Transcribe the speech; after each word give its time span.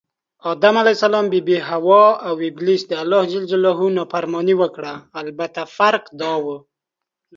آدم 0.51 0.75
ع، 0.81 0.85
بي 1.31 1.39
بي 1.47 1.57
حوا 1.67 2.03
اوابلیس 2.29 2.81
دالله 2.91 3.21
ج 3.31 3.33
نافرماني 3.97 4.55
وکړه 4.61 4.93
البته 5.21 5.61
فرق 5.77 6.03
دا 6.21 6.33
و 6.43 6.45